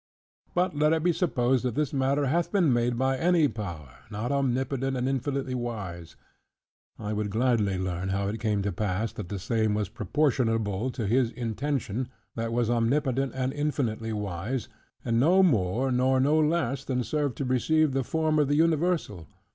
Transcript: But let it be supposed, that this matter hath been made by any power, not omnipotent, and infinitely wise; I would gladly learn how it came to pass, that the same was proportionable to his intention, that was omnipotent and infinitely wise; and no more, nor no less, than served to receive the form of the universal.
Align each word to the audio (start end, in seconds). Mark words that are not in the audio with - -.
But 0.55 0.75
let 0.75 0.93
it 0.93 1.03
be 1.03 1.13
supposed, 1.13 1.63
that 1.63 1.75
this 1.75 1.93
matter 1.93 2.25
hath 2.25 2.51
been 2.51 2.73
made 2.73 2.97
by 2.97 3.19
any 3.19 3.47
power, 3.47 3.97
not 4.09 4.31
omnipotent, 4.31 4.97
and 4.97 5.07
infinitely 5.07 5.53
wise; 5.53 6.15
I 6.97 7.13
would 7.13 7.29
gladly 7.29 7.77
learn 7.77 8.09
how 8.09 8.27
it 8.29 8.39
came 8.39 8.63
to 8.63 8.71
pass, 8.71 9.13
that 9.13 9.29
the 9.29 9.37
same 9.37 9.75
was 9.75 9.89
proportionable 9.89 10.89
to 10.89 11.05
his 11.05 11.29
intention, 11.29 12.09
that 12.33 12.51
was 12.51 12.67
omnipotent 12.67 13.33
and 13.35 13.53
infinitely 13.53 14.11
wise; 14.11 14.69
and 15.05 15.19
no 15.19 15.43
more, 15.43 15.91
nor 15.91 16.19
no 16.19 16.39
less, 16.39 16.83
than 16.83 17.03
served 17.03 17.37
to 17.37 17.45
receive 17.45 17.91
the 17.91 18.03
form 18.03 18.39
of 18.39 18.47
the 18.47 18.55
universal. 18.55 19.27